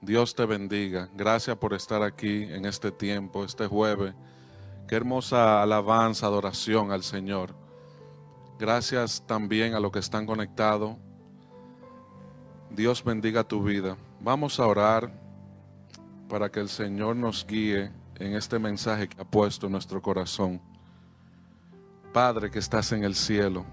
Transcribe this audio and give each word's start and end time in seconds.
Dios 0.00 0.34
te 0.34 0.46
bendiga. 0.46 1.10
Gracias 1.14 1.56
por 1.58 1.74
estar 1.74 2.02
aquí 2.02 2.44
en 2.44 2.64
este 2.64 2.90
tiempo, 2.90 3.44
este 3.44 3.66
jueves. 3.66 4.14
Qué 4.88 4.96
hermosa 4.96 5.62
alabanza, 5.62 6.26
adoración 6.26 6.90
al 6.90 7.02
Señor. 7.02 7.54
Gracias 8.58 9.22
también 9.26 9.74
a 9.74 9.80
los 9.80 9.92
que 9.92 9.98
están 9.98 10.24
conectados. 10.24 10.96
Dios 12.70 13.04
bendiga 13.04 13.44
tu 13.44 13.62
vida. 13.62 13.98
Vamos 14.20 14.58
a 14.58 14.66
orar 14.66 15.12
para 16.26 16.50
que 16.50 16.60
el 16.60 16.70
Señor 16.70 17.14
nos 17.14 17.46
guíe 17.46 17.92
en 18.16 18.34
este 18.34 18.58
mensaje 18.58 19.08
que 19.08 19.20
ha 19.20 19.24
puesto 19.24 19.66
en 19.66 19.72
nuestro 19.72 20.00
corazón. 20.00 20.62
Padre 22.12 22.50
que 22.50 22.58
estás 22.58 22.90
en 22.92 23.04
el 23.04 23.14
cielo, 23.14 23.66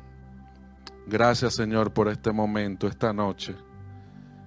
gracias 1.07 1.55
Señor 1.55 1.93
por 1.93 2.09
este 2.09 2.31
momento, 2.31 2.87
esta 2.87 3.13
noche 3.13 3.55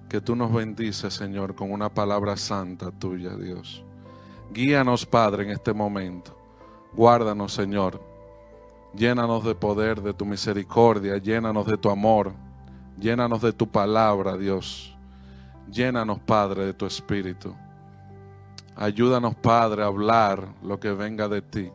que 0.08 0.20
tú 0.20 0.36
nos 0.36 0.52
bendices, 0.52 1.14
Señor, 1.14 1.54
con 1.54 1.72
una 1.72 1.88
palabra 1.88 2.36
santa 2.36 2.90
tuya, 2.90 3.36
Dios. 3.36 3.84
Guíanos, 4.52 5.06
Padre, 5.06 5.44
en 5.44 5.50
este 5.50 5.72
momento. 5.72 6.36
Guárdanos, 6.92 7.52
Señor. 7.52 8.00
Llénanos 8.94 9.44
de 9.44 9.54
poder, 9.54 10.00
de 10.00 10.14
tu 10.14 10.24
misericordia. 10.24 11.18
Llénanos 11.18 11.66
de 11.66 11.76
tu 11.76 11.90
amor. 11.90 12.32
Llénanos 12.98 13.42
de 13.42 13.52
tu 13.52 13.66
palabra, 13.68 14.36
Dios. 14.36 14.96
Llénanos, 15.70 16.20
Padre, 16.20 16.66
de 16.66 16.74
tu 16.74 16.86
espíritu. 16.86 17.54
Ayúdanos, 18.76 19.34
Padre, 19.36 19.82
a 19.82 19.86
hablar 19.86 20.46
lo 20.62 20.78
que 20.78 20.92
venga 20.92 21.26
de 21.28 21.42
ti. 21.42 21.72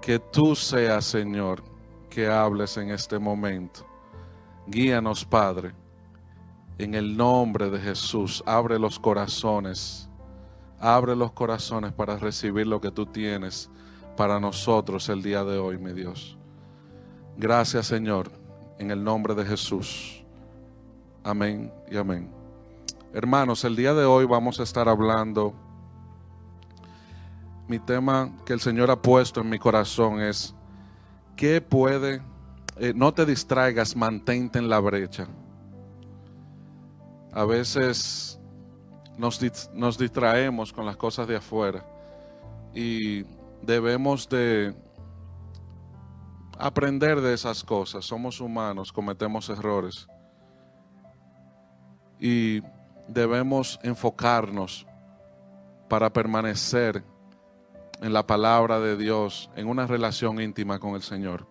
Que 0.00 0.18
tú 0.18 0.54
seas, 0.56 1.04
Señor, 1.04 1.62
que 2.10 2.28
hables 2.28 2.76
en 2.76 2.90
este 2.90 3.18
momento. 3.18 3.86
Guíanos, 4.66 5.24
Padre 5.24 5.81
en 6.78 6.94
el 6.94 7.16
nombre 7.16 7.70
de 7.70 7.78
Jesús, 7.78 8.42
abre 8.46 8.78
los 8.78 8.98
corazones. 8.98 10.08
Abre 10.78 11.14
los 11.14 11.32
corazones 11.32 11.92
para 11.92 12.16
recibir 12.16 12.66
lo 12.66 12.80
que 12.80 12.90
tú 12.90 13.06
tienes 13.06 13.70
para 14.16 14.40
nosotros 14.40 15.08
el 15.08 15.22
día 15.22 15.44
de 15.44 15.58
hoy, 15.58 15.78
mi 15.78 15.92
Dios. 15.92 16.36
Gracias, 17.36 17.86
Señor, 17.86 18.32
en 18.78 18.90
el 18.90 19.02
nombre 19.04 19.34
de 19.34 19.44
Jesús. 19.44 20.24
Amén 21.22 21.72
y 21.88 21.96
amén. 21.96 22.28
Hermanos, 23.14 23.64
el 23.64 23.76
día 23.76 23.94
de 23.94 24.04
hoy 24.04 24.24
vamos 24.24 24.58
a 24.58 24.64
estar 24.64 24.88
hablando. 24.88 25.54
Mi 27.68 27.78
tema 27.78 28.32
que 28.44 28.52
el 28.52 28.60
Señor 28.60 28.90
ha 28.90 29.00
puesto 29.00 29.40
en 29.40 29.50
mi 29.50 29.58
corazón 29.58 30.20
es, 30.20 30.54
¿qué 31.36 31.60
puede? 31.60 32.20
eh, 32.78 32.92
no 32.94 33.12
te 33.12 33.24
distraigas, 33.24 33.94
mantente 33.94 34.58
en 34.58 34.68
la 34.68 34.80
brecha 34.80 35.28
a 37.32 37.44
veces 37.44 38.38
nos, 39.16 39.40
nos, 39.72 39.98
distraemos 39.98 40.72
con 40.72 40.84
las 40.84 40.96
cosas 40.96 41.26
de 41.26 41.36
afuera 41.36 41.84
y 42.74 43.24
debemos 43.62 44.28
de 44.28 44.74
aprender 46.58 47.20
de 47.20 47.34
esas 47.34 47.64
cosas. 47.64 48.04
Somos 48.04 48.40
humanos, 48.40 48.92
cometemos 48.92 49.48
errores 49.48 50.06
y 52.20 52.62
debemos 53.08 53.80
enfocarnos 53.82 54.86
para 55.88 56.12
permanecer 56.12 57.02
en 58.00 58.12
la 58.12 58.26
palabra 58.26 58.80
de 58.80 58.96
Dios, 58.96 59.50
en 59.56 59.68
una 59.68 59.86
relación 59.86 60.40
íntima 60.40 60.78
con 60.78 60.94
el 60.94 61.02
Señor. 61.02 61.46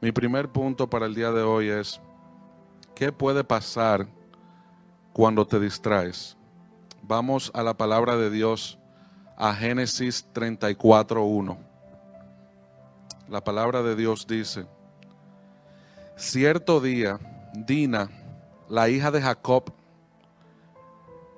Mi 0.00 0.10
primer 0.12 0.48
punto 0.48 0.88
para 0.88 1.06
el 1.06 1.14
día 1.14 1.30
de 1.32 1.42
hoy 1.42 1.68
es, 1.68 2.00
¿qué 2.94 3.12
puede 3.12 3.44
pasar? 3.44 4.06
Cuando 5.12 5.46
te 5.46 5.60
distraes. 5.60 6.36
Vamos 7.02 7.50
a 7.54 7.62
la 7.62 7.74
palabra 7.74 8.16
de 8.16 8.30
Dios, 8.30 8.78
a 9.36 9.54
Génesis 9.54 10.26
34.1. 10.32 11.58
La 13.28 13.42
palabra 13.42 13.82
de 13.82 13.96
Dios 13.96 14.26
dice, 14.26 14.66
cierto 16.16 16.80
día, 16.80 17.18
Dina, 17.54 18.10
la 18.68 18.88
hija 18.88 19.10
de 19.10 19.20
Jacob 19.20 19.72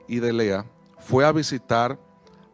y 0.07 0.19
de 0.21 0.33
Lea, 0.33 0.67
fue 0.99 1.25
a 1.25 1.33
visitar 1.33 1.99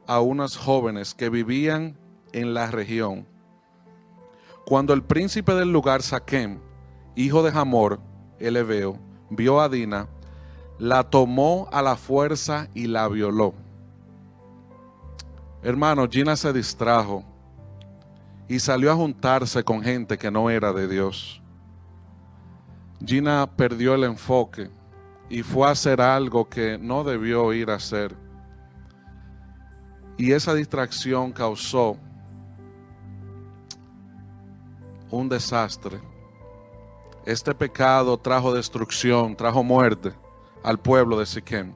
a 0.06 0.20
unas 0.20 0.56
jóvenes 0.56 1.14
que 1.14 1.30
vivían 1.30 1.96
en 2.32 2.54
la 2.54 2.70
región. 2.70 3.26
Cuando 4.66 4.92
el 4.92 5.02
príncipe 5.02 5.54
del 5.54 5.72
lugar, 5.72 6.02
Saquem, 6.02 6.60
hijo 7.16 7.42
de 7.42 7.50
Hamor, 7.50 8.00
el 8.38 8.56
Ebeo, 8.56 8.98
vio 9.30 9.60
a 9.60 9.68
Dina, 9.68 10.08
la 10.80 11.02
tomó 11.04 11.68
a 11.70 11.82
la 11.82 11.94
fuerza 11.94 12.68
y 12.72 12.86
la 12.86 13.06
violó. 13.06 13.52
Hermano, 15.62 16.08
Gina 16.08 16.34
se 16.36 16.54
distrajo 16.54 17.22
y 18.48 18.58
salió 18.58 18.90
a 18.90 18.94
juntarse 18.96 19.62
con 19.62 19.82
gente 19.82 20.16
que 20.16 20.30
no 20.30 20.48
era 20.48 20.72
de 20.72 20.88
Dios. 20.88 21.42
Gina 23.04 23.46
perdió 23.56 23.94
el 23.94 24.04
enfoque 24.04 24.70
y 25.28 25.42
fue 25.42 25.68
a 25.68 25.72
hacer 25.72 26.00
algo 26.00 26.48
que 26.48 26.78
no 26.78 27.04
debió 27.04 27.52
ir 27.52 27.70
a 27.70 27.74
hacer. 27.74 28.16
Y 30.16 30.32
esa 30.32 30.54
distracción 30.54 31.30
causó 31.30 31.98
un 35.10 35.28
desastre. 35.28 36.00
Este 37.26 37.54
pecado 37.54 38.16
trajo 38.16 38.54
destrucción, 38.54 39.36
trajo 39.36 39.62
muerte 39.62 40.14
al 40.62 40.78
pueblo 40.78 41.18
de 41.18 41.26
Siquem. 41.26 41.72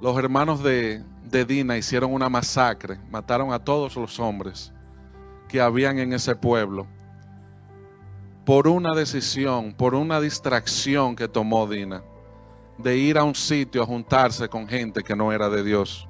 Los 0.00 0.16
hermanos 0.18 0.62
de, 0.62 1.02
de, 1.24 1.44
Dina 1.44 1.76
hicieron 1.76 2.12
una 2.12 2.28
masacre, 2.28 2.98
mataron 3.10 3.52
a 3.52 3.58
todos 3.58 3.96
los 3.96 4.18
hombres 4.18 4.72
que 5.48 5.60
habían 5.60 5.98
en 5.98 6.12
ese 6.12 6.34
pueblo 6.34 6.86
por 8.44 8.68
una 8.68 8.94
decisión, 8.94 9.72
por 9.72 9.94
una 9.94 10.20
distracción 10.20 11.16
que 11.16 11.28
tomó 11.28 11.66
Dina 11.66 12.02
de 12.78 12.96
ir 12.96 13.18
a 13.18 13.24
un 13.24 13.34
sitio 13.34 13.82
a 13.82 13.86
juntarse 13.86 14.48
con 14.48 14.66
gente 14.66 15.02
que 15.02 15.14
no 15.14 15.32
era 15.32 15.48
de 15.48 15.62
Dios. 15.62 16.08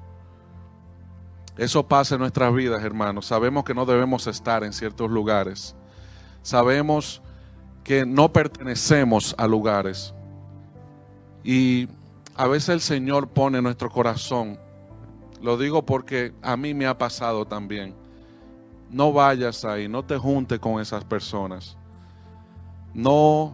Eso 1.57 1.87
pasa 1.87 2.15
en 2.15 2.21
nuestras 2.21 2.53
vidas, 2.53 2.83
hermanos. 2.83 3.27
Sabemos 3.27 3.63
que 3.63 3.73
no 3.73 3.85
debemos 3.85 4.27
estar 4.27 4.63
en 4.63 4.73
ciertos 4.73 5.09
lugares. 5.09 5.75
Sabemos 6.41 7.21
que 7.83 8.05
no 8.05 8.33
pertenecemos 8.33 9.35
a 9.37 9.47
lugares. 9.47 10.14
Y 11.45 11.87
a 12.35 12.47
veces 12.47 12.69
el 12.69 12.81
Señor 12.81 13.27
pone 13.27 13.61
nuestro 13.61 13.91
corazón, 13.91 14.59
lo 15.43 15.59
digo 15.59 15.85
porque 15.85 16.33
a 16.41 16.57
mí 16.57 16.73
me 16.73 16.87
ha 16.87 16.97
pasado 16.97 17.45
también, 17.45 17.93
no 18.89 19.13
vayas 19.13 19.63
ahí, 19.63 19.87
no 19.87 20.03
te 20.03 20.17
juntes 20.17 20.57
con 20.57 20.81
esas 20.81 21.05
personas, 21.05 21.77
no 22.95 23.53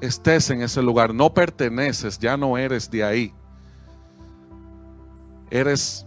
estés 0.00 0.48
en 0.50 0.62
ese 0.62 0.80
lugar, 0.80 1.12
no 1.12 1.34
perteneces, 1.34 2.20
ya 2.20 2.36
no 2.36 2.56
eres 2.56 2.88
de 2.88 3.02
ahí, 3.02 3.34
eres 5.50 6.06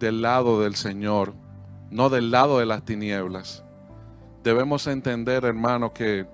del 0.00 0.20
lado 0.20 0.60
del 0.60 0.74
Señor, 0.74 1.32
no 1.92 2.10
del 2.10 2.32
lado 2.32 2.58
de 2.58 2.66
las 2.66 2.84
tinieblas. 2.84 3.62
Debemos 4.42 4.84
entender, 4.88 5.44
hermano, 5.44 5.92
que 5.92 6.26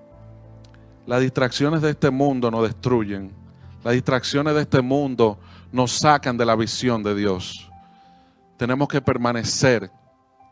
las 1.05 1.21
distracciones 1.21 1.83
de 1.83 1.91
este 1.91 2.09
mundo 2.09 2.49
nos 2.49 2.63
destruyen. 2.63 3.38
Las 3.83 3.93
distracciones 3.93 4.55
de 4.55 4.61
este 4.61 4.81
mundo 4.81 5.39
nos 5.71 5.91
sacan 5.91 6.37
de 6.37 6.45
la 6.45 6.55
visión 6.55 7.01
de 7.01 7.15
Dios. 7.15 7.69
Tenemos 8.57 8.87
que 8.87 9.01
permanecer 9.01 9.89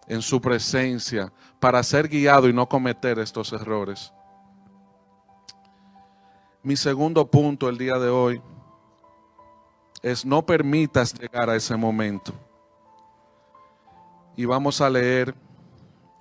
en 0.08 0.22
su 0.22 0.40
presencia 0.40 1.32
para 1.60 1.84
ser 1.84 2.08
guiado 2.08 2.48
y 2.48 2.54
no 2.54 2.68
cometer 2.68 3.20
estos 3.20 3.52
errores. 3.52 4.14
Mi 6.64 6.76
segundo 6.76 7.30
punto 7.30 7.68
el 7.68 7.78
día 7.78 7.98
de 7.98 8.10
hoy 8.10 8.42
es 10.02 10.26
no 10.26 10.46
permitas 10.46 11.14
llegar 11.14 11.50
a 11.50 11.56
ese 11.56 11.76
momento. 11.76 12.34
Y 14.36 14.46
vamos 14.46 14.80
a 14.80 14.90
leer 14.90 15.36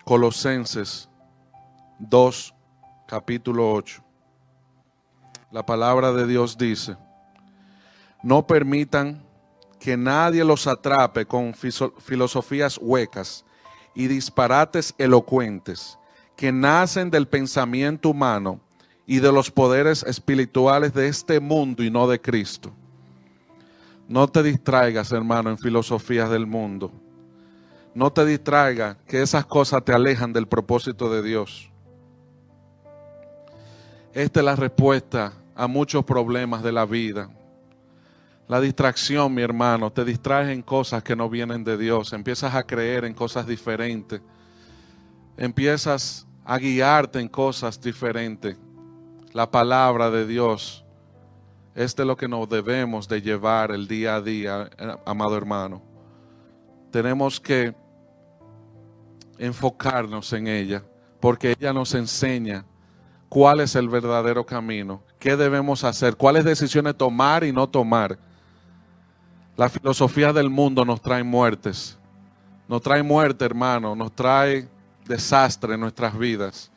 Colosenses 0.04 1.08
2, 1.98 2.54
capítulo 3.06 3.72
8. 3.72 4.05
La 5.56 5.64
palabra 5.64 6.12
de 6.12 6.26
Dios 6.26 6.58
dice, 6.58 6.98
no 8.22 8.46
permitan 8.46 9.24
que 9.80 9.96
nadie 9.96 10.44
los 10.44 10.66
atrape 10.66 11.24
con 11.24 11.54
filosofías 11.54 12.78
huecas 12.78 13.42
y 13.94 14.06
disparates 14.06 14.94
elocuentes 14.98 15.98
que 16.36 16.52
nacen 16.52 17.10
del 17.10 17.26
pensamiento 17.26 18.10
humano 18.10 18.60
y 19.06 19.20
de 19.20 19.32
los 19.32 19.50
poderes 19.50 20.02
espirituales 20.02 20.92
de 20.92 21.08
este 21.08 21.40
mundo 21.40 21.82
y 21.82 21.90
no 21.90 22.06
de 22.06 22.20
Cristo. 22.20 22.70
No 24.08 24.28
te 24.28 24.42
distraigas, 24.42 25.10
hermano, 25.10 25.48
en 25.48 25.56
filosofías 25.56 26.28
del 26.28 26.46
mundo. 26.46 26.92
No 27.94 28.12
te 28.12 28.26
distraigas 28.26 28.98
que 29.08 29.22
esas 29.22 29.46
cosas 29.46 29.82
te 29.86 29.94
alejan 29.94 30.34
del 30.34 30.48
propósito 30.48 31.10
de 31.10 31.22
Dios. 31.22 31.70
Esta 34.12 34.40
es 34.40 34.44
la 34.44 34.54
respuesta 34.54 35.32
a 35.56 35.66
muchos 35.66 36.04
problemas 36.04 36.62
de 36.62 36.70
la 36.70 36.84
vida. 36.84 37.30
La 38.46 38.60
distracción, 38.60 39.34
mi 39.34 39.42
hermano, 39.42 39.90
te 39.90 40.04
distraes 40.04 40.50
en 40.50 40.62
cosas 40.62 41.02
que 41.02 41.16
no 41.16 41.28
vienen 41.28 41.64
de 41.64 41.76
Dios, 41.76 42.12
empiezas 42.12 42.54
a 42.54 42.64
creer 42.64 43.04
en 43.04 43.14
cosas 43.14 43.46
diferentes, 43.46 44.20
empiezas 45.36 46.26
a 46.44 46.58
guiarte 46.58 47.18
en 47.18 47.28
cosas 47.28 47.80
diferentes. 47.80 48.56
La 49.32 49.50
palabra 49.50 50.10
de 50.10 50.26
Dios 50.26 50.84
es 51.74 51.96
de 51.96 52.04
lo 52.04 52.16
que 52.16 52.28
nos 52.28 52.48
debemos 52.48 53.08
de 53.08 53.20
llevar 53.20 53.72
el 53.72 53.88
día 53.88 54.16
a 54.16 54.20
día, 54.20 54.70
amado 55.04 55.36
hermano. 55.36 55.82
Tenemos 56.92 57.40
que 57.40 57.74
enfocarnos 59.38 60.32
en 60.32 60.46
ella, 60.46 60.84
porque 61.20 61.56
ella 61.58 61.72
nos 61.72 61.94
enseña 61.94 62.64
cuál 63.28 63.60
es 63.60 63.74
el 63.74 63.88
verdadero 63.88 64.46
camino, 64.46 65.02
qué 65.18 65.36
debemos 65.36 65.84
hacer, 65.84 66.16
cuáles 66.16 66.44
decisiones 66.44 66.96
tomar 66.96 67.44
y 67.44 67.52
no 67.52 67.68
tomar. 67.68 68.18
La 69.56 69.68
filosofía 69.68 70.32
del 70.32 70.50
mundo 70.50 70.84
nos 70.84 71.00
trae 71.00 71.22
muertes, 71.22 71.98
nos 72.68 72.82
trae 72.82 73.02
muerte, 73.02 73.44
hermano, 73.44 73.94
nos 73.94 74.14
trae 74.14 74.68
desastre 75.06 75.74
en 75.74 75.80
nuestras 75.80 76.16
vidas. 76.18 76.70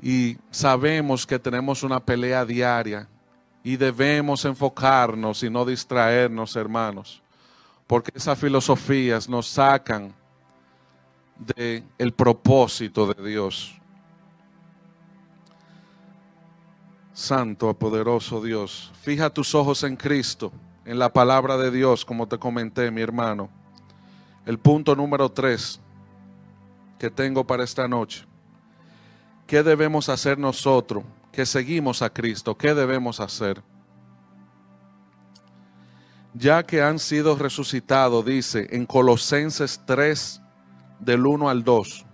Y 0.00 0.38
sabemos 0.50 1.26
que 1.26 1.38
tenemos 1.38 1.82
una 1.82 2.00
pelea 2.00 2.44
diaria 2.44 3.08
y 3.62 3.76
debemos 3.76 4.44
enfocarnos 4.44 5.42
y 5.42 5.50
no 5.50 5.64
distraernos, 5.64 6.56
hermanos, 6.56 7.20
porque 7.86 8.12
esas 8.14 8.38
filosofías 8.38 9.28
nos 9.28 9.48
sacan 9.48 10.14
del 11.38 11.84
el 11.98 12.12
propósito 12.12 13.12
de 13.12 13.28
Dios. 13.28 13.78
Santo, 17.18 17.76
poderoso 17.76 18.40
Dios, 18.40 18.92
fija 19.02 19.28
tus 19.28 19.52
ojos 19.52 19.82
en 19.82 19.96
Cristo, 19.96 20.52
en 20.84 21.00
la 21.00 21.12
palabra 21.12 21.56
de 21.56 21.72
Dios, 21.72 22.04
como 22.04 22.28
te 22.28 22.38
comenté, 22.38 22.92
mi 22.92 23.00
hermano. 23.00 23.50
El 24.46 24.60
punto 24.60 24.94
número 24.94 25.28
tres 25.28 25.80
que 26.96 27.10
tengo 27.10 27.44
para 27.44 27.64
esta 27.64 27.88
noche. 27.88 28.24
¿Qué 29.48 29.64
debemos 29.64 30.08
hacer 30.08 30.38
nosotros 30.38 31.02
que 31.32 31.44
seguimos 31.44 32.02
a 32.02 32.10
Cristo? 32.10 32.56
¿Qué 32.56 32.72
debemos 32.72 33.18
hacer? 33.18 33.64
Ya 36.34 36.62
que 36.62 36.80
han 36.80 37.00
sido 37.00 37.36
resucitados, 37.36 38.24
dice 38.24 38.68
en 38.70 38.86
Colosenses 38.86 39.82
3, 39.86 40.40
del 41.00 41.26
1 41.26 41.48
al 41.48 41.64
2, 41.64 42.06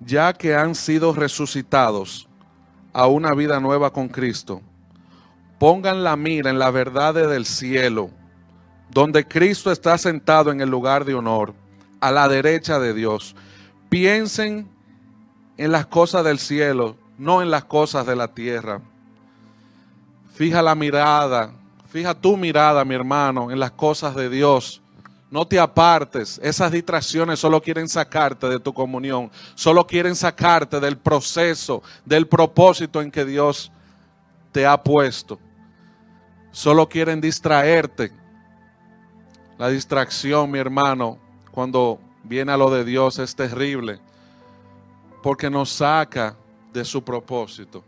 ya 0.00 0.32
que 0.32 0.56
han 0.56 0.74
sido 0.74 1.12
resucitados 1.12 2.28
a 2.96 3.08
una 3.08 3.34
vida 3.34 3.60
nueva 3.60 3.92
con 3.92 4.08
Cristo, 4.08 4.62
pongan 5.58 6.02
la 6.02 6.16
mira 6.16 6.48
en 6.48 6.58
la 6.58 6.70
verdad 6.70 7.12
del 7.12 7.44
cielo, 7.44 8.08
donde 8.88 9.28
Cristo 9.28 9.70
está 9.70 9.98
sentado 9.98 10.50
en 10.50 10.62
el 10.62 10.70
lugar 10.70 11.04
de 11.04 11.12
honor, 11.12 11.52
a 12.00 12.10
la 12.10 12.26
derecha 12.26 12.78
de 12.78 12.94
Dios. 12.94 13.36
Piensen 13.90 14.70
en 15.58 15.72
las 15.72 15.84
cosas 15.84 16.24
del 16.24 16.38
cielo, 16.38 16.96
no 17.18 17.42
en 17.42 17.50
las 17.50 17.66
cosas 17.66 18.06
de 18.06 18.16
la 18.16 18.28
tierra. 18.28 18.80
Fija 20.32 20.62
la 20.62 20.74
mirada, 20.74 21.52
fija 21.90 22.14
tu 22.14 22.38
mirada, 22.38 22.82
mi 22.86 22.94
hermano, 22.94 23.50
en 23.50 23.60
las 23.60 23.72
cosas 23.72 24.14
de 24.14 24.30
Dios 24.30 24.80
no 25.30 25.46
te 25.46 25.58
apartes. 25.58 26.40
Esas 26.42 26.70
distracciones 26.70 27.38
solo 27.38 27.60
quieren 27.60 27.88
sacarte 27.88 28.48
de 28.48 28.60
tu 28.60 28.72
comunión. 28.72 29.30
Solo 29.54 29.86
quieren 29.86 30.14
sacarte 30.14 30.80
del 30.80 30.96
proceso, 30.96 31.82
del 32.04 32.28
propósito 32.28 33.02
en 33.02 33.10
que 33.10 33.24
Dios 33.24 33.72
te 34.52 34.66
ha 34.66 34.82
puesto. 34.82 35.38
Solo 36.52 36.88
quieren 36.88 37.20
distraerte. 37.20 38.12
La 39.58 39.68
distracción, 39.68 40.50
mi 40.50 40.58
hermano, 40.58 41.18
cuando 41.50 41.98
viene 42.22 42.52
a 42.52 42.56
lo 42.56 42.70
de 42.70 42.84
Dios 42.84 43.18
es 43.18 43.34
terrible. 43.34 43.98
Porque 45.22 45.50
nos 45.50 45.70
saca 45.70 46.36
de 46.72 46.84
su 46.84 47.02
propósito 47.02 47.82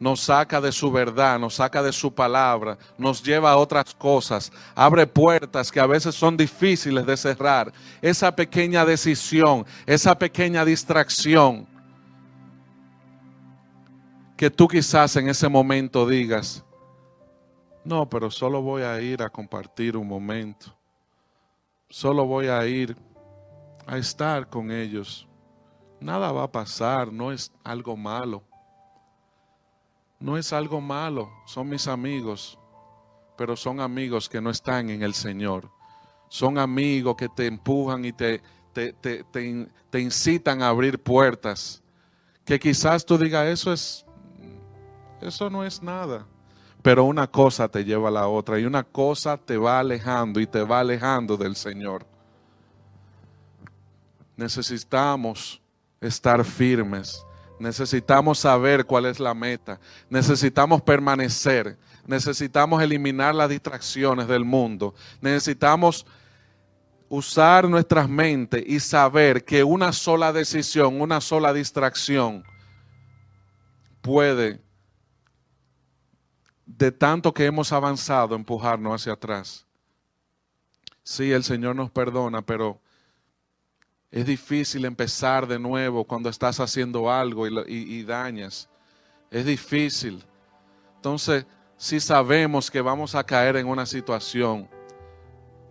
nos 0.00 0.20
saca 0.20 0.62
de 0.62 0.72
su 0.72 0.90
verdad, 0.90 1.38
nos 1.38 1.56
saca 1.56 1.82
de 1.82 1.92
su 1.92 2.12
palabra, 2.12 2.78
nos 2.96 3.22
lleva 3.22 3.52
a 3.52 3.58
otras 3.58 3.94
cosas, 3.94 4.50
abre 4.74 5.06
puertas 5.06 5.70
que 5.70 5.78
a 5.78 5.86
veces 5.86 6.14
son 6.14 6.38
difíciles 6.38 7.04
de 7.04 7.16
cerrar. 7.18 7.70
Esa 8.00 8.34
pequeña 8.34 8.86
decisión, 8.86 9.66
esa 9.84 10.18
pequeña 10.18 10.64
distracción, 10.64 11.68
que 14.38 14.50
tú 14.50 14.66
quizás 14.66 15.14
en 15.16 15.28
ese 15.28 15.50
momento 15.50 16.08
digas, 16.08 16.64
no, 17.84 18.08
pero 18.08 18.30
solo 18.30 18.62
voy 18.62 18.82
a 18.82 18.98
ir 19.02 19.22
a 19.22 19.28
compartir 19.28 19.98
un 19.98 20.08
momento, 20.08 20.74
solo 21.90 22.24
voy 22.24 22.46
a 22.46 22.66
ir 22.66 22.96
a 23.86 23.98
estar 23.98 24.48
con 24.48 24.70
ellos. 24.70 25.28
Nada 26.00 26.32
va 26.32 26.44
a 26.44 26.50
pasar, 26.50 27.12
no 27.12 27.32
es 27.32 27.52
algo 27.62 27.94
malo 27.98 28.49
no 30.20 30.36
es 30.36 30.52
algo 30.52 30.80
malo, 30.80 31.30
son 31.46 31.68
mis 31.68 31.88
amigos, 31.88 32.58
pero 33.36 33.56
son 33.56 33.80
amigos 33.80 34.28
que 34.28 34.40
no 34.40 34.50
están 34.50 34.90
en 34.90 35.02
el 35.02 35.14
Señor. 35.14 35.70
Son 36.28 36.58
amigos 36.58 37.16
que 37.16 37.28
te 37.28 37.46
empujan 37.46 38.04
y 38.04 38.12
te, 38.12 38.42
te, 38.74 38.92
te, 38.92 40.00
incitan 40.00 40.62
a 40.62 40.68
abrir 40.68 41.02
puertas. 41.02 41.82
Que 42.44 42.60
quizás 42.60 43.04
tú 43.04 43.16
digas, 43.16 43.46
eso 43.46 43.72
es, 43.72 44.04
eso 45.22 45.48
no 45.48 45.64
es 45.64 45.82
nada. 45.82 46.26
Pero 46.82 47.04
una 47.04 47.26
cosa 47.26 47.68
te 47.68 47.84
lleva 47.84 48.08
a 48.08 48.12
la 48.12 48.28
otra 48.28 48.60
y 48.60 48.64
una 48.64 48.84
cosa 48.84 49.38
te 49.38 49.56
va 49.56 49.80
alejando 49.80 50.38
y 50.38 50.46
te 50.46 50.62
va 50.62 50.80
alejando 50.80 51.36
del 51.36 51.56
Señor. 51.56 52.06
Necesitamos 54.36 55.60
estar 56.00 56.44
firmes 56.44 57.24
Necesitamos 57.60 58.38
saber 58.38 58.86
cuál 58.86 59.04
es 59.04 59.20
la 59.20 59.34
meta. 59.34 59.78
Necesitamos 60.08 60.80
permanecer. 60.80 61.76
Necesitamos 62.06 62.82
eliminar 62.82 63.34
las 63.34 63.50
distracciones 63.50 64.26
del 64.26 64.46
mundo. 64.46 64.94
Necesitamos 65.20 66.06
usar 67.10 67.68
nuestras 67.68 68.08
mentes 68.08 68.64
y 68.66 68.80
saber 68.80 69.44
que 69.44 69.62
una 69.62 69.92
sola 69.92 70.32
decisión, 70.32 71.02
una 71.02 71.20
sola 71.20 71.52
distracción 71.52 72.42
puede, 74.00 74.58
de 76.64 76.90
tanto 76.90 77.34
que 77.34 77.44
hemos 77.44 77.72
avanzado, 77.72 78.34
empujarnos 78.34 79.02
hacia 79.02 79.12
atrás. 79.12 79.66
Sí, 81.02 81.30
el 81.30 81.44
Señor 81.44 81.76
nos 81.76 81.90
perdona, 81.90 82.40
pero 82.40 82.80
es 84.10 84.26
difícil 84.26 84.84
empezar 84.84 85.46
de 85.46 85.58
nuevo 85.58 86.04
cuando 86.04 86.28
estás 86.28 86.58
haciendo 86.58 87.10
algo 87.10 87.46
y, 87.46 88.02
dañas. 88.02 88.68
Es 89.30 89.44
difícil. 89.44 90.24
Entonces, 90.96 91.46
si 91.76 92.00
sabemos 92.00 92.70
que 92.70 92.80
vamos 92.80 93.14
a 93.14 93.22
caer 93.22 93.56
en 93.56 93.68
una 93.68 93.86
situación, 93.86 94.68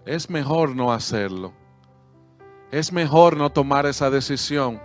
es 0.06 0.30
mejor 0.30 0.74
no 0.74 0.94
hacerlo. 0.94 1.54
Es 2.72 2.94
mejor 2.94 3.36
no 3.36 3.52
tomar 3.52 3.86
esa 3.86 4.10
decisión. 4.10 4.80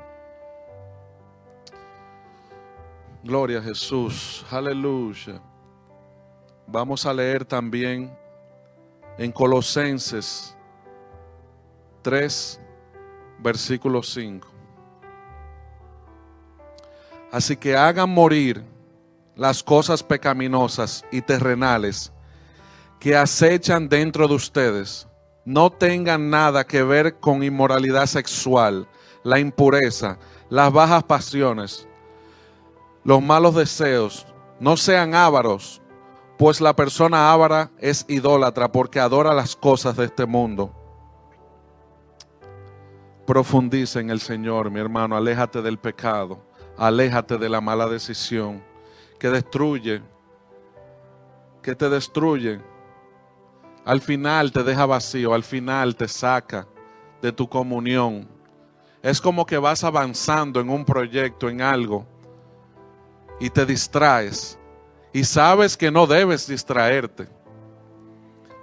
Gloria 3.23 3.61
a 3.61 3.63
Jesús. 3.63 4.45
Aleluya. 4.51 5.41
Vamos 6.67 7.07
a 7.07 7.13
leer 7.13 7.45
también 7.45 8.13
en 9.17 9.31
Colosenses 9.31 10.57
3, 12.03 12.61
versículo 13.39 14.03
5. 14.03 14.49
Así 17.31 17.57
que 17.57 17.77
hagan 17.77 18.11
morir 18.11 18.65
las 19.35 19.63
cosas 19.63 20.03
pecaminosas 20.03 21.05
y 21.11 21.21
terrenales 21.21 22.13
que 23.01 23.17
acechan 23.17 23.89
dentro 23.89 24.29
de 24.29 24.35
ustedes. 24.35 25.09
No 25.45 25.71
tengan 25.71 26.31
nada 26.31 26.65
que 26.65 26.83
ver 26.83 27.19
con 27.19 27.43
inmoralidad 27.43 28.07
sexual, 28.07 28.89
la 29.25 29.39
impureza, 29.39 30.19
las 30.49 30.73
bajas 30.73 31.03
pasiones, 31.03 31.89
los 33.03 33.21
malos 33.21 33.55
deseos. 33.57 34.27
No 34.61 34.77
sean 34.77 35.15
ávaros, 35.15 35.83
pues 36.39 36.61
la 36.61 36.75
persona 36.75 37.33
ávara 37.33 37.73
es 37.79 38.07
idólatra 38.09 38.71
porque 38.71 39.01
adora 39.01 39.35
las 39.35 39.57
cosas 39.57 39.97
de 39.97 40.05
este 40.05 40.25
mundo 40.25 40.84
Profundiza 43.27 44.01
en 44.01 44.11
el 44.11 44.21
Señor, 44.21 44.71
mi 44.71 44.81
hermano. 44.81 45.17
Aléjate 45.17 45.63
del 45.63 45.79
pecado. 45.79 46.45
Aléjate 46.77 47.39
de 47.39 47.49
la 47.49 47.61
mala 47.61 47.87
decisión 47.87 48.63
que 49.19 49.31
destruye, 49.31 50.03
que 51.63 51.75
te 51.75 51.89
destruye. 51.89 52.61
Al 53.85 54.01
final 54.01 54.53
te 54.53 54.63
deja 54.63 54.87
vacío, 54.87 55.35
al 55.35 55.45
final 55.45 55.97
te 55.97 56.09
saca 56.09 56.67
de 57.23 57.33
tu 57.33 57.49
comunión. 57.49 58.29
Es 59.03 59.21
como 59.21 59.47
que 59.47 59.59
vas 59.59 59.85
avanzando 59.85 60.61
en 60.61 60.69
un 60.69 60.85
proyecto, 60.85 61.49
en 61.49 61.63
algo, 61.63 62.07
y 63.41 63.51
te 63.51 63.65
distraes. 63.65 64.59
Y 65.13 65.25
sabes 65.25 65.77
que 65.77 65.91
no 65.91 66.07
debes 66.07 66.47
distraerte 66.47 67.29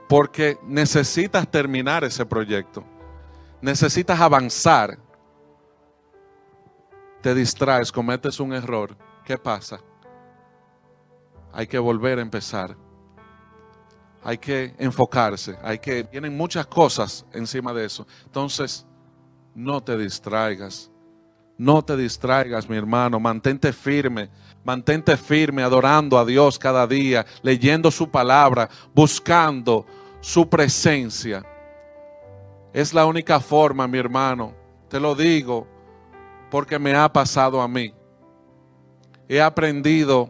porque 0.08 0.58
necesitas 0.64 1.50
terminar 1.50 2.04
ese 2.04 2.26
proyecto. 2.26 2.84
Necesitas 3.62 4.20
avanzar. 4.20 4.98
Te 7.22 7.36
distraes, 7.36 7.92
cometes 7.92 8.40
un 8.40 8.54
error. 8.54 8.98
¿Qué 9.24 9.38
pasa? 9.38 9.80
Hay 11.54 11.68
que 11.68 11.78
volver 11.78 12.18
a 12.18 12.22
empezar. 12.22 12.76
Hay 14.24 14.38
que 14.38 14.74
enfocarse. 14.80 15.58
Hay 15.62 15.80
que 15.80 16.04
tienen 16.04 16.36
muchas 16.36 16.66
cosas 16.66 17.26
encima 17.34 17.74
de 17.74 17.86
eso. 17.86 18.08
Entonces, 18.26 18.86
no 19.54 19.82
te 19.82 19.98
distraigas. 19.98 20.90
No 21.58 21.84
te 21.84 21.96
distraigas, 21.96 22.68
mi 22.68 22.78
hermano. 22.78 23.20
Mantente 23.20 23.72
firme. 23.74 24.30
Mantente 24.64 25.18
firme 25.18 25.62
adorando 25.62 26.18
a 26.18 26.26
Dios 26.26 26.58
cada 26.58 26.88
día, 26.88 27.26
leyendo 27.44 27.92
su 27.92 28.10
palabra, 28.10 28.70
buscando 28.94 29.86
su 30.22 30.48
presencia. 30.50 31.44
Es 32.74 32.94
la 32.94 33.06
única 33.06 33.40
forma, 33.40 33.88
mi 33.88 33.98
hermano. 33.98 34.54
Te 34.88 35.00
lo 35.00 35.16
digo 35.16 35.68
porque 36.50 36.80
me 36.80 36.96
ha 36.96 37.12
pasado 37.12 37.62
a 37.62 37.68
mí. 37.68 37.94
He 39.28 39.42
aprendido 39.42 40.30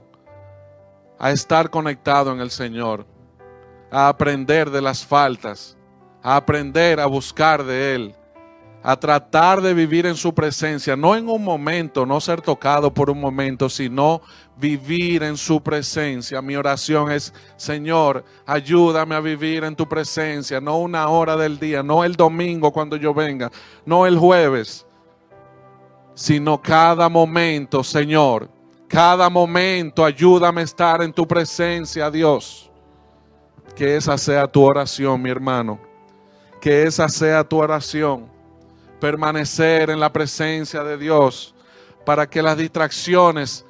a 1.20 1.32
estar 1.32 1.70
conectado 1.70 2.32
en 2.32 2.40
el 2.40 2.50
Señor, 2.50 3.06
a 3.92 4.08
aprender 4.08 4.70
de 4.70 4.82
las 4.82 5.06
faltas, 5.06 5.78
a 6.24 6.36
aprender 6.36 7.00
a 7.00 7.06
buscar 7.06 7.64
de 7.64 7.96
Él, 7.96 8.16
a 8.84 8.96
tratar 8.96 9.62
de 9.62 9.74
vivir 9.74 10.06
en 10.06 10.16
su 10.16 10.34
presencia, 10.34 10.96
no 10.96 11.16
en 11.16 11.30
un 11.30 11.44
momento, 11.44 12.06
no 12.06 12.20
ser 12.20 12.42
tocado 12.42 12.92
por 12.94 13.10
un 13.10 13.20
momento, 13.20 13.70
sino 13.70 14.22
vivir 14.58 15.22
en 15.24 15.38
su 15.38 15.62
presencia. 15.62 16.42
Mi 16.42 16.56
oración 16.56 17.12
es, 17.12 17.34
Señor, 17.58 18.24
ayúdame 18.46 19.16
a 19.16 19.20
vivir 19.20 19.64
en 19.64 19.76
tu 19.76 19.88
presencia, 19.88 20.60
no 20.60 20.80
una 20.80 21.08
hora 21.10 21.38
del 21.38 21.60
día, 21.60 21.84
no 21.84 22.04
el 22.04 22.16
domingo 22.16 22.72
cuando 22.72 22.96
yo 22.96 23.14
venga, 23.14 23.52
no 23.86 24.08
el 24.08 24.18
jueves, 24.18 24.86
sino 26.16 26.60
cada 26.62 27.08
momento, 27.08 27.84
Señor. 27.84 28.50
Cada 28.88 29.30
momento 29.30 30.04
ayúdame 30.04 30.62
a 30.62 30.66
estar 30.66 31.02
en 31.02 31.14
tu 31.14 31.26
presencia, 31.26 32.12
Dios. 32.12 32.70
Que 33.74 33.96
esa 33.96 34.18
sea 34.18 34.46
tu 34.48 34.62
oración, 34.64 35.22
mi 35.22 35.30
hermano. 35.30 35.80
Que 36.60 36.84
esa 36.84 37.08
sea 37.08 37.42
tu 37.44 37.58
oración 37.58 38.41
permanecer 39.02 39.90
en 39.90 40.00
la 40.00 40.14
presencia 40.14 40.84
de 40.84 40.98
Dios 40.98 41.54
para 42.06 42.30
que 42.30 42.42
las 42.42 42.56
distracciones 42.56 43.66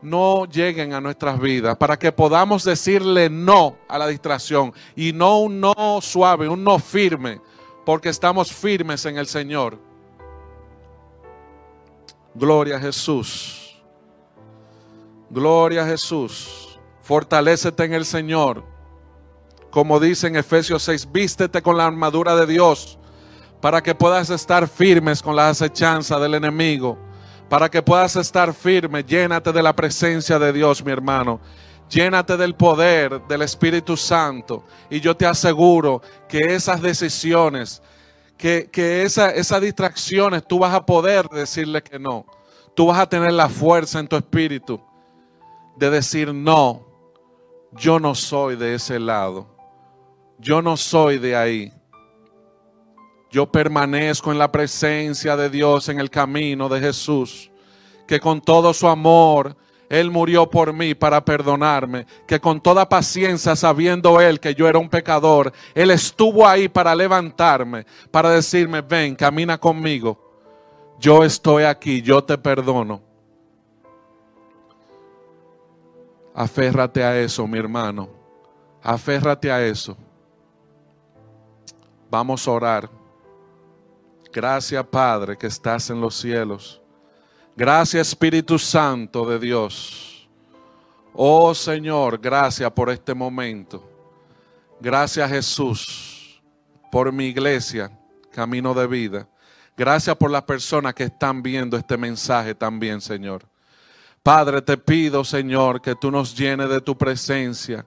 no 0.00 0.44
lleguen 0.44 0.92
a 0.92 1.00
nuestras 1.00 1.40
vidas, 1.40 1.76
para 1.76 1.98
que 1.98 2.12
podamos 2.12 2.62
decirle 2.62 3.28
no 3.28 3.76
a 3.88 3.98
la 3.98 4.06
distracción 4.06 4.72
y 4.94 5.12
no 5.12 5.40
un 5.40 5.60
no 5.60 5.98
suave, 6.00 6.48
un 6.48 6.62
no 6.62 6.78
firme, 6.78 7.40
porque 7.84 8.10
estamos 8.10 8.52
firmes 8.52 9.04
en 9.06 9.18
el 9.18 9.26
Señor. 9.26 9.78
Gloria 12.34 12.76
a 12.76 12.80
Jesús. 12.80 13.82
Gloria 15.30 15.82
a 15.82 15.86
Jesús. 15.86 16.78
Fortalécete 17.02 17.84
en 17.84 17.94
el 17.94 18.04
Señor. 18.04 18.62
Como 19.70 19.98
dice 19.98 20.28
en 20.28 20.36
Efesios 20.36 20.82
6, 20.84 21.10
vístete 21.10 21.62
con 21.62 21.76
la 21.76 21.86
armadura 21.86 22.36
de 22.36 22.46
Dios 22.46 22.98
para 23.60 23.82
que 23.82 23.94
puedas 23.94 24.30
estar 24.30 24.68
firmes 24.68 25.22
con 25.22 25.34
la 25.34 25.48
acechanza 25.48 26.18
del 26.18 26.34
enemigo, 26.34 26.98
para 27.48 27.68
que 27.68 27.82
puedas 27.82 28.14
estar 28.16 28.52
firme, 28.52 29.02
llénate 29.02 29.52
de 29.52 29.62
la 29.62 29.74
presencia 29.74 30.38
de 30.38 30.52
Dios, 30.52 30.84
mi 30.84 30.92
hermano. 30.92 31.40
Llénate 31.88 32.36
del 32.36 32.54
poder 32.54 33.22
del 33.26 33.42
Espíritu 33.42 33.96
Santo. 33.96 34.64
Y 34.90 35.00
yo 35.00 35.16
te 35.16 35.24
aseguro 35.24 36.02
que 36.28 36.54
esas 36.54 36.82
decisiones, 36.82 37.82
que, 38.36 38.68
que 38.70 39.02
esas 39.04 39.60
distracciones, 39.62 40.46
tú 40.46 40.58
vas 40.58 40.74
a 40.74 40.84
poder 40.84 41.26
decirle 41.28 41.82
que 41.82 41.98
no. 41.98 42.26
Tú 42.74 42.86
vas 42.86 42.98
a 42.98 43.08
tener 43.08 43.32
la 43.32 43.48
fuerza 43.48 43.98
en 43.98 44.06
tu 44.06 44.16
espíritu 44.16 44.78
de 45.76 45.88
decir 45.88 46.34
no. 46.34 46.86
Yo 47.72 47.98
no 47.98 48.14
soy 48.14 48.56
de 48.56 48.74
ese 48.74 48.98
lado. 48.98 49.46
Yo 50.38 50.60
no 50.60 50.76
soy 50.76 51.18
de 51.18 51.34
ahí. 51.34 51.72
Yo 53.30 53.46
permanezco 53.46 54.32
en 54.32 54.38
la 54.38 54.50
presencia 54.50 55.36
de 55.36 55.50
Dios, 55.50 55.88
en 55.88 56.00
el 56.00 56.10
camino 56.10 56.68
de 56.68 56.80
Jesús, 56.80 57.50
que 58.06 58.20
con 58.20 58.40
todo 58.40 58.72
su 58.72 58.88
amor 58.88 59.54
Él 59.90 60.10
murió 60.10 60.48
por 60.48 60.72
mí 60.72 60.94
para 60.94 61.22
perdonarme, 61.24 62.06
que 62.26 62.40
con 62.40 62.60
toda 62.60 62.88
paciencia, 62.88 63.54
sabiendo 63.54 64.20
Él 64.20 64.40
que 64.40 64.54
yo 64.54 64.66
era 64.66 64.78
un 64.78 64.88
pecador, 64.88 65.52
Él 65.74 65.90
estuvo 65.90 66.46
ahí 66.46 66.68
para 66.68 66.94
levantarme, 66.94 67.84
para 68.10 68.30
decirme, 68.30 68.80
ven, 68.80 69.14
camina 69.14 69.58
conmigo, 69.58 70.18
yo 70.98 71.22
estoy 71.22 71.64
aquí, 71.64 72.00
yo 72.00 72.24
te 72.24 72.38
perdono. 72.38 73.02
Aférrate 76.34 77.02
a 77.02 77.18
eso, 77.18 77.46
mi 77.46 77.58
hermano, 77.58 78.08
aférrate 78.82 79.50
a 79.50 79.64
eso. 79.64 79.96
Vamos 82.10 82.46
a 82.48 82.50
orar. 82.52 83.07
Gracias 84.32 84.84
Padre 84.86 85.36
que 85.36 85.46
estás 85.46 85.90
en 85.90 86.00
los 86.00 86.14
cielos. 86.14 86.80
Gracias 87.56 88.08
Espíritu 88.08 88.58
Santo 88.58 89.26
de 89.26 89.38
Dios. 89.38 90.28
Oh 91.14 91.54
Señor, 91.54 92.18
gracias 92.18 92.70
por 92.72 92.90
este 92.90 93.14
momento. 93.14 93.82
Gracias 94.80 95.28
Jesús 95.30 96.42
por 96.90 97.12
mi 97.12 97.26
iglesia, 97.26 97.90
camino 98.30 98.74
de 98.74 98.86
vida. 98.86 99.28
Gracias 99.76 100.16
por 100.16 100.30
las 100.30 100.42
personas 100.42 100.94
que 100.94 101.04
están 101.04 101.42
viendo 101.42 101.76
este 101.76 101.96
mensaje 101.96 102.54
también, 102.54 103.00
Señor. 103.00 103.44
Padre, 104.22 104.60
te 104.60 104.76
pido, 104.76 105.24
Señor, 105.24 105.80
que 105.80 105.94
tú 105.94 106.10
nos 106.10 106.36
llenes 106.36 106.68
de 106.68 106.80
tu 106.80 106.98
presencia 106.98 107.86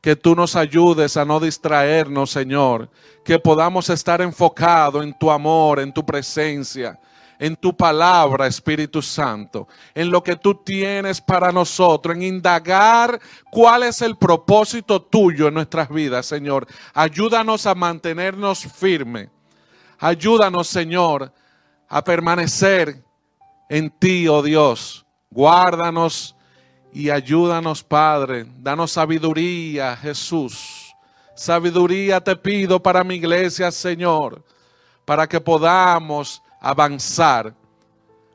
que 0.00 0.16
tú 0.16 0.34
nos 0.34 0.56
ayudes 0.56 1.16
a 1.16 1.24
no 1.24 1.40
distraernos, 1.40 2.30
Señor, 2.30 2.90
que 3.24 3.38
podamos 3.38 3.90
estar 3.90 4.20
enfocados 4.22 5.04
en 5.04 5.16
tu 5.18 5.30
amor, 5.30 5.78
en 5.80 5.92
tu 5.92 6.04
presencia, 6.04 6.98
en 7.38 7.56
tu 7.56 7.76
palabra, 7.76 8.46
Espíritu 8.46 9.02
Santo, 9.02 9.68
en 9.94 10.10
lo 10.10 10.22
que 10.22 10.36
tú 10.36 10.54
tienes 10.54 11.20
para 11.20 11.52
nosotros, 11.52 12.16
en 12.16 12.22
indagar 12.22 13.20
cuál 13.50 13.82
es 13.82 14.00
el 14.02 14.16
propósito 14.16 15.02
tuyo 15.02 15.48
en 15.48 15.54
nuestras 15.54 15.88
vidas, 15.88 16.26
Señor. 16.26 16.66
Ayúdanos 16.94 17.66
a 17.66 17.74
mantenernos 17.74 18.60
firmes. 18.60 19.28
Ayúdanos, 19.98 20.68
Señor, 20.68 21.32
a 21.88 22.02
permanecer 22.02 23.02
en 23.68 23.90
ti, 23.90 24.28
oh 24.28 24.42
Dios. 24.42 25.04
Guárdanos 25.30 26.36
y 26.92 27.10
ayúdanos, 27.10 27.82
Padre. 27.82 28.46
Danos 28.58 28.92
sabiduría, 28.92 29.96
Jesús. 29.96 30.94
Sabiduría 31.34 32.20
te 32.20 32.36
pido 32.36 32.82
para 32.82 33.04
mi 33.04 33.14
iglesia, 33.14 33.70
Señor, 33.70 34.44
para 35.04 35.26
que 35.28 35.40
podamos 35.40 36.42
avanzar. 36.60 37.54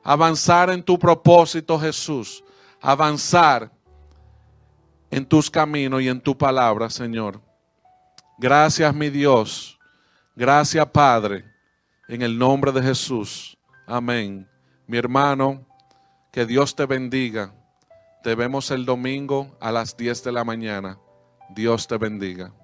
Avanzar 0.04 0.70
en 0.70 0.82
tu 0.82 0.98
propósito, 0.98 1.80
Jesús. 1.80 2.44
Avanzar 2.82 3.72
en 5.12 5.26
tus 5.26 5.50
caminos 5.50 6.02
y 6.02 6.10
en 6.10 6.22
tu 6.22 6.38
palabra, 6.38 6.90
Señor. 6.90 7.42
Gracias, 8.38 8.94
mi 8.94 9.10
Dios. 9.10 9.80
Gracias, 10.36 10.86
Padre. 10.88 11.46
En 12.08 12.22
el 12.22 12.38
nombre 12.38 12.72
de 12.72 12.82
Jesús. 12.82 13.58
Amén. 13.88 14.48
Mi 14.88 14.98
hermano, 14.98 15.66
que 16.32 16.46
Dios 16.46 16.76
te 16.76 16.86
bendiga. 16.86 17.54
Te 18.26 18.34
vemos 18.34 18.72
el 18.72 18.86
domingo 18.86 19.56
a 19.62 19.72
las 19.72 19.98
10 19.98 20.24
de 20.24 20.32
la 20.32 20.44
mañana. 20.44 20.98
Dios 21.52 21.86
te 21.86 21.96
bendiga. 22.00 22.56